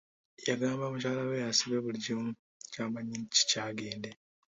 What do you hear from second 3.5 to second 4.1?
agende.